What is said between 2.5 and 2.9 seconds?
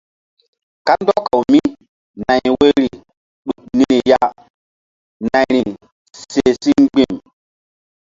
woyri